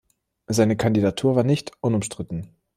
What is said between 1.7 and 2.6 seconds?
unumstritten.